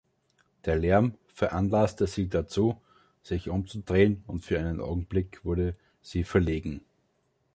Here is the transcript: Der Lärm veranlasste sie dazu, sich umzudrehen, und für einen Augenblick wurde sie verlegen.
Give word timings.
Der 0.65 0.77
Lärm 0.77 1.13
veranlasste 1.27 2.07
sie 2.07 2.27
dazu, 2.27 2.75
sich 3.21 3.49
umzudrehen, 3.49 4.23
und 4.25 4.43
für 4.43 4.57
einen 4.59 4.81
Augenblick 4.81 5.45
wurde 5.45 5.75
sie 6.01 6.23
verlegen. 6.23 6.81